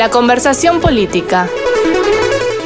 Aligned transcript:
La 0.00 0.08
conversación 0.08 0.80
política. 0.80 1.46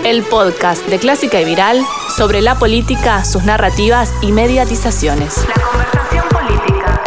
El 0.04 0.22
podcast 0.22 0.87
de 0.87 1.00
Clásica 1.00 1.41
y 1.41 1.45
Viral 1.45 1.84
sobre 2.16 2.41
la 2.43 2.54
política, 2.61 3.25
sus 3.25 3.43
narrativas 3.43 4.14
y 4.22 4.30
mediatizaciones. 4.30 5.39
La 5.48 5.61
conversación 5.61 6.29
política. 6.29 7.02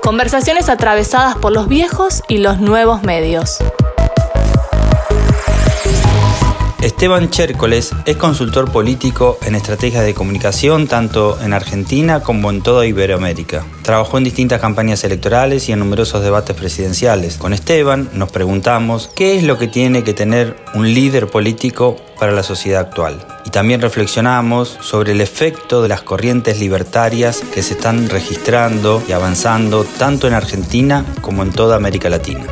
Conversaciones 0.00 0.70
atravesadas 0.70 1.36
por 1.36 1.52
los 1.52 1.68
viejos 1.68 2.22
y 2.28 2.38
los 2.38 2.60
nuevos 2.60 3.02
medios. 3.02 3.58
Esteban 6.82 7.28
Chércoles 7.28 7.90
es 8.06 8.16
consultor 8.16 8.72
político 8.72 9.38
en 9.42 9.54
estrategias 9.54 10.02
de 10.02 10.14
comunicación 10.14 10.86
tanto 10.86 11.38
en 11.42 11.52
Argentina 11.52 12.20
como 12.22 12.48
en 12.48 12.62
toda 12.62 12.86
Iberoamérica. 12.86 13.66
Trabajó 13.82 14.16
en 14.16 14.24
distintas 14.24 14.62
campañas 14.62 15.04
electorales 15.04 15.68
y 15.68 15.72
en 15.72 15.78
numerosos 15.78 16.22
debates 16.22 16.56
presidenciales. 16.56 17.36
Con 17.36 17.52
Esteban 17.52 18.08
nos 18.14 18.32
preguntamos 18.32 19.10
qué 19.14 19.36
es 19.36 19.44
lo 19.44 19.58
que 19.58 19.68
tiene 19.68 20.04
que 20.04 20.14
tener 20.14 20.56
un 20.72 20.94
líder 20.94 21.26
político 21.26 21.96
para 22.18 22.32
la 22.32 22.42
sociedad 22.42 22.80
actual. 22.80 23.26
Y 23.44 23.50
también 23.50 23.82
reflexionamos 23.82 24.78
sobre 24.80 25.12
el 25.12 25.20
efecto 25.20 25.82
de 25.82 25.88
las 25.88 26.00
corrientes 26.00 26.60
libertarias 26.60 27.42
que 27.52 27.62
se 27.62 27.74
están 27.74 28.08
registrando 28.08 29.02
y 29.06 29.12
avanzando 29.12 29.84
tanto 29.84 30.28
en 30.28 30.32
Argentina 30.32 31.04
como 31.20 31.42
en 31.42 31.52
toda 31.52 31.76
América 31.76 32.08
Latina. 32.08 32.46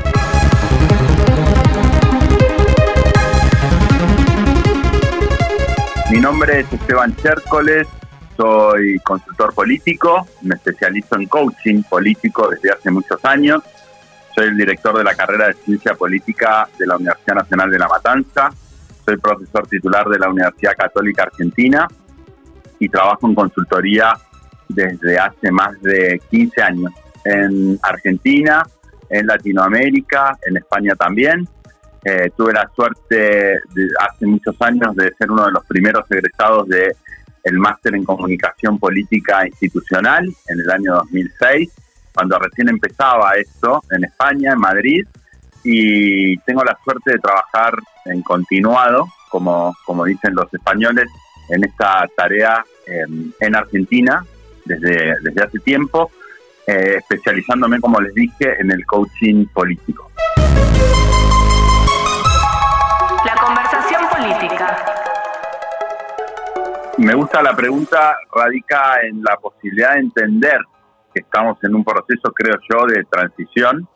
Nombre 6.30 6.60
es 6.60 6.70
Esteban 6.70 7.16
Chércoles, 7.16 7.88
soy 8.36 8.98
consultor 8.98 9.54
político, 9.54 10.26
me 10.42 10.56
especializo 10.56 11.16
en 11.16 11.26
coaching 11.26 11.82
político 11.84 12.50
desde 12.50 12.70
hace 12.70 12.90
muchos 12.90 13.24
años. 13.24 13.62
Soy 14.34 14.48
el 14.48 14.56
director 14.58 14.98
de 14.98 15.04
la 15.04 15.14
carrera 15.14 15.46
de 15.46 15.54
Ciencia 15.54 15.94
Política 15.94 16.68
de 16.78 16.86
la 16.86 16.96
Universidad 16.96 17.36
Nacional 17.36 17.70
de 17.70 17.78
La 17.78 17.88
Matanza. 17.88 18.50
Soy 19.06 19.16
profesor 19.16 19.66
titular 19.68 20.06
de 20.06 20.18
la 20.18 20.28
Universidad 20.28 20.72
Católica 20.76 21.22
Argentina 21.22 21.88
y 22.78 22.90
trabajo 22.90 23.26
en 23.26 23.34
consultoría 23.34 24.12
desde 24.68 25.18
hace 25.18 25.50
más 25.50 25.80
de 25.80 26.20
15 26.30 26.62
años 26.62 26.92
en 27.24 27.78
Argentina, 27.82 28.66
en 29.08 29.26
Latinoamérica, 29.26 30.36
en 30.46 30.58
España 30.58 30.94
también 30.94 31.48
eh, 32.04 32.30
tuve 32.36 32.52
la 32.52 32.70
suerte 32.74 33.58
hace 34.00 34.26
muchos 34.26 34.54
años 34.60 34.94
de 34.94 35.12
ser 35.18 35.30
uno 35.30 35.46
de 35.46 35.52
los 35.52 35.64
primeros 35.66 36.04
egresados 36.10 36.68
de 36.68 36.94
máster 37.52 37.94
en 37.94 38.04
comunicación 38.04 38.78
política 38.78 39.46
institucional 39.46 40.24
en 40.48 40.60
el 40.60 40.70
año 40.70 40.94
2006, 40.96 41.70
cuando 42.14 42.38
recién 42.38 42.68
empezaba 42.68 43.32
esto 43.36 43.82
en 43.90 44.04
España, 44.04 44.52
en 44.52 44.58
Madrid, 44.58 45.06
y 45.64 46.36
tengo 46.38 46.64
la 46.64 46.76
suerte 46.84 47.12
de 47.12 47.18
trabajar 47.18 47.74
en 48.04 48.22
continuado, 48.22 49.06
como, 49.30 49.74
como 49.84 50.04
dicen 50.04 50.34
los 50.34 50.52
españoles, 50.52 51.08
en 51.50 51.64
esta 51.64 52.06
tarea 52.16 52.64
em, 52.86 53.32
en 53.40 53.56
Argentina 53.56 54.24
desde, 54.64 55.14
desde 55.22 55.42
hace 55.42 55.58
tiempo, 55.60 56.10
eh, 56.66 56.96
especializándome, 56.98 57.80
como 57.80 58.00
les 58.00 58.14
dije, 58.14 58.60
en 58.60 58.70
el 58.70 58.84
coaching 58.84 59.46
político. 59.46 60.10
Me 66.98 67.14
gusta 67.14 67.40
la 67.42 67.54
pregunta, 67.54 68.16
radica 68.34 69.00
en 69.02 69.22
la 69.22 69.36
posibilidad 69.36 69.94
de 69.94 70.00
entender 70.00 70.58
que 71.14 71.20
estamos 71.20 71.56
en 71.62 71.76
un 71.76 71.84
proceso, 71.84 72.32
creo 72.34 72.56
yo, 72.68 72.86
de 72.86 73.04
transición. 73.04 73.86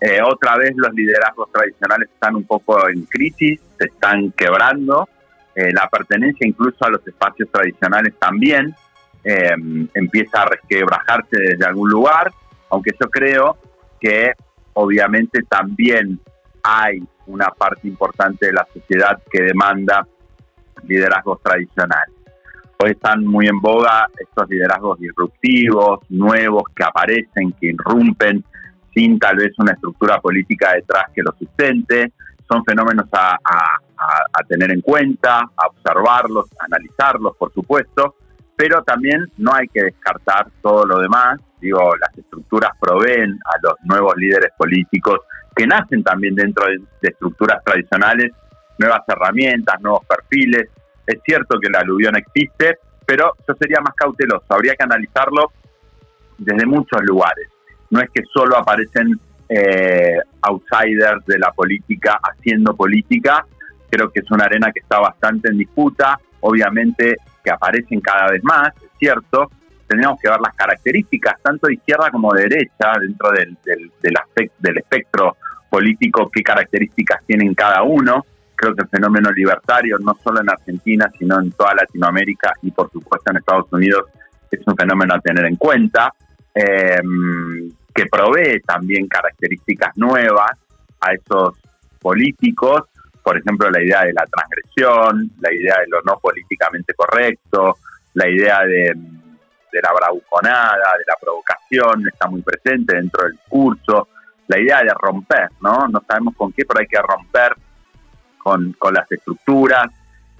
Eh, 0.00 0.20
otra 0.20 0.56
vez 0.56 0.72
los 0.74 0.92
liderazgos 0.92 1.52
tradicionales 1.52 2.10
están 2.12 2.34
un 2.34 2.42
poco 2.42 2.88
en 2.88 3.04
crisis, 3.04 3.60
se 3.78 3.86
están 3.86 4.32
quebrando. 4.32 5.08
Eh, 5.54 5.72
la 5.72 5.88
pertenencia 5.88 6.44
incluso 6.48 6.84
a 6.84 6.90
los 6.90 7.06
espacios 7.06 7.48
tradicionales 7.52 8.14
también 8.18 8.74
eh, 9.22 9.54
empieza 9.94 10.42
a 10.42 10.46
resquebrajarse 10.46 11.36
desde 11.38 11.64
algún 11.64 11.88
lugar, 11.88 12.32
aunque 12.70 12.90
yo 13.00 13.08
creo 13.08 13.56
que 14.00 14.32
obviamente 14.74 15.42
también 15.48 16.18
hay 16.64 17.00
una 17.26 17.50
parte 17.50 17.86
importante 17.86 18.46
de 18.46 18.52
la 18.52 18.66
sociedad 18.74 19.22
que 19.30 19.42
demanda 19.42 20.04
liderazgos 20.82 21.40
tradicionales. 21.40 22.15
Hoy 22.78 22.90
están 22.90 23.24
muy 23.24 23.46
en 23.46 23.58
boga 23.58 24.06
estos 24.18 24.50
liderazgos 24.50 24.98
disruptivos, 24.98 26.00
nuevos, 26.10 26.64
que 26.74 26.84
aparecen, 26.84 27.52
que 27.58 27.68
irrumpen 27.68 28.44
sin 28.94 29.18
tal 29.18 29.36
vez 29.36 29.52
una 29.58 29.72
estructura 29.72 30.20
política 30.20 30.74
detrás 30.74 31.04
que 31.14 31.22
los 31.22 31.34
sustente. 31.38 32.12
Son 32.46 32.62
fenómenos 32.64 33.08
a, 33.12 33.38
tener 34.46 34.72
en 34.72 34.82
cuenta, 34.82 35.40
a 35.40 35.66
observarlos, 35.68 36.46
a 36.60 36.66
analizarlos, 36.66 37.34
por 37.36 37.52
supuesto, 37.52 38.16
pero 38.54 38.82
también 38.82 39.26
no 39.38 39.52
hay 39.54 39.68
que 39.68 39.84
descartar 39.84 40.48
todo 40.62 40.84
lo 40.84 40.98
demás. 40.98 41.40
Digo, 41.58 41.96
las 41.98 42.16
estructuras 42.16 42.72
proveen 42.78 43.38
a 43.46 43.58
los 43.62 43.74
nuevos 43.84 44.14
líderes 44.16 44.50
políticos 44.56 45.20
que 45.54 45.66
nacen 45.66 46.04
también 46.04 46.34
dentro 46.34 46.66
de 46.66 47.08
estructuras 47.08 47.64
tradicionales 47.64 48.32
nuevas 48.78 49.00
herramientas, 49.08 49.80
nuevos 49.80 50.04
perfiles, 50.04 50.68
es 51.06 51.20
cierto 51.24 51.58
que 51.60 51.70
la 51.70 51.80
aluvión 51.80 52.16
existe, 52.16 52.78
pero 53.06 53.32
yo 53.46 53.54
sería 53.54 53.80
más 53.80 53.94
cauteloso, 53.94 54.44
habría 54.48 54.74
que 54.74 54.84
analizarlo 54.84 55.52
desde 56.38 56.66
muchos 56.66 57.00
lugares. 57.02 57.48
No 57.90 58.00
es 58.00 58.10
que 58.10 58.22
solo 58.32 58.56
aparecen 58.56 59.18
eh, 59.48 60.18
outsiders 60.42 61.24
de 61.26 61.38
la 61.38 61.52
política 61.52 62.18
haciendo 62.22 62.74
política, 62.74 63.46
creo 63.88 64.10
que 64.10 64.20
es 64.20 64.30
una 64.30 64.44
arena 64.44 64.72
que 64.72 64.80
está 64.80 64.98
bastante 64.98 65.48
en 65.50 65.58
disputa, 65.58 66.18
obviamente 66.40 67.16
que 67.44 67.50
aparecen 67.50 68.00
cada 68.00 68.32
vez 68.32 68.42
más, 68.42 68.70
es 68.82 68.90
cierto, 68.98 69.50
tenemos 69.86 70.18
que 70.20 70.28
ver 70.28 70.40
las 70.40 70.54
características 70.54 71.40
tanto 71.40 71.68
de 71.68 71.74
izquierda 71.74 72.10
como 72.10 72.32
de 72.32 72.42
derecha 72.48 72.92
dentro 73.00 73.30
del, 73.30 73.56
del, 73.64 73.92
del 74.58 74.78
espectro 74.78 75.36
político, 75.70 76.28
qué 76.32 76.42
características 76.42 77.20
tienen 77.24 77.54
cada 77.54 77.84
uno 77.84 78.26
creo 78.56 78.74
que 78.74 78.82
el 78.82 78.88
fenómeno 78.88 79.30
libertario, 79.30 79.98
no 79.98 80.16
solo 80.22 80.40
en 80.40 80.50
Argentina, 80.50 81.10
sino 81.18 81.40
en 81.40 81.52
toda 81.52 81.74
Latinoamérica 81.74 82.52
y 82.62 82.70
por 82.70 82.90
supuesto 82.90 83.30
en 83.30 83.36
Estados 83.36 83.66
Unidos, 83.72 84.06
es 84.50 84.60
un 84.66 84.76
fenómeno 84.76 85.14
a 85.14 85.20
tener 85.20 85.44
en 85.44 85.56
cuenta, 85.56 86.12
em, 86.54 87.70
que 87.94 88.06
provee 88.06 88.60
también 88.60 89.06
características 89.06 89.96
nuevas 89.96 90.52
a 91.00 91.12
esos 91.12 91.56
políticos, 92.00 92.82
por 93.22 93.36
ejemplo, 93.36 93.68
la 93.70 93.82
idea 93.82 94.04
de 94.04 94.12
la 94.12 94.24
transgresión, 94.26 95.30
la 95.40 95.52
idea 95.52 95.74
de 95.80 95.88
lo 95.88 96.00
no 96.02 96.18
políticamente 96.18 96.94
correcto, 96.94 97.76
la 98.14 98.28
idea 98.28 98.60
de, 98.60 98.94
de 98.94 99.80
la 99.82 99.92
bravuconada, 99.92 100.94
de 100.96 101.04
la 101.06 101.16
provocación, 101.20 102.06
está 102.06 102.28
muy 102.28 102.42
presente 102.42 102.94
dentro 102.94 103.24
del 103.24 103.32
discurso, 103.32 104.08
la 104.48 104.58
idea 104.60 104.82
de 104.82 104.94
romper, 104.94 105.48
¿no? 105.60 105.88
No 105.88 106.02
sabemos 106.06 106.34
con 106.36 106.52
qué, 106.52 106.64
pero 106.64 106.80
hay 106.80 106.86
que 106.86 107.02
romper 107.02 107.56
con, 108.46 108.94
las 108.94 109.10
estructuras, 109.10 109.88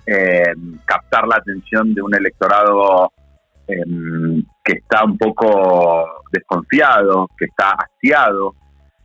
eh, 0.07 0.55
captar 0.85 1.27
la 1.27 1.39
atención 1.39 1.93
de 1.93 2.01
un 2.01 2.15
electorado 2.15 3.11
em, 3.67 4.45
que 4.63 4.75
está 4.75 5.05
un 5.05 5.19
poco 5.19 6.23
desconfiado, 6.31 7.29
que 7.37 7.47
está 7.47 7.71
hastiado, 7.73 8.55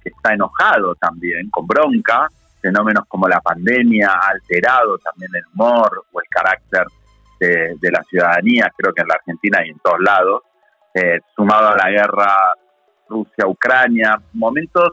que 0.04 0.10
está 0.10 0.36
enojado 0.36 0.94
también, 0.94 1.50
con 1.50 1.66
bronca, 1.66 2.28
fenómenos 2.62 3.06
como 3.08 3.28
la 3.28 3.42
pandemia 3.42 4.10
ha 4.10 4.30
alterado 4.30 5.00
también 5.00 5.32
el 5.34 5.46
humor 5.52 6.04
o 6.12 6.22
el 6.22 6.28
carácter 6.30 6.86
de, 7.40 7.92
la 7.92 8.04
ciudadanía, 8.04 8.72
creo 8.78 8.94
que 8.94 9.02
en 9.02 9.08
la 9.08 9.16
Argentina 9.16 9.66
y 9.66 9.70
en 9.72 9.80
todos 9.80 10.00
lados, 10.00 10.44
eh, 10.94 11.22
sumado 11.36 11.70
a 11.70 11.76
la 11.76 11.90
guerra 11.90 12.38
Rusia-Ucrania, 13.10 14.22
momentos 14.34 14.92